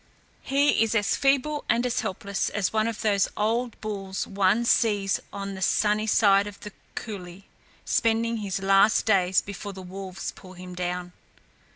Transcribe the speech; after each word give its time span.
He 0.41 0.81
is 0.81 0.95
as 0.95 1.15
feeble 1.15 1.63
and 1.69 1.85
as 1.85 1.99
helpless 1.99 2.49
as 2.49 2.73
one 2.73 2.87
of 2.87 3.01
those 3.01 3.27
old 3.37 3.79
bulls 3.81 4.25
one 4.25 4.65
sees 4.65 5.19
on 5.31 5.53
the 5.53 5.61
sunny 5.61 6.07
side 6.07 6.47
of 6.47 6.59
the 6.61 6.71
coulée, 6.95 7.43
spending 7.85 8.37
his 8.37 8.63
last 8.63 9.05
days 9.05 9.43
before 9.43 9.73
the 9.73 9.83
wolves 9.83 10.31
pull 10.31 10.53
him 10.53 10.73
down." 10.73 11.11